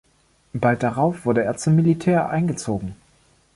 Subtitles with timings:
[0.55, 2.95] Bald darauf wurde er zum Militär eingezogen.